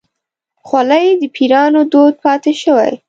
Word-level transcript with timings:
خولۍ 0.67 1.07
د 1.21 1.23
پيرانو 1.35 1.81
دود 1.91 2.13
پاتې 2.23 2.51
شوی. 2.61 2.91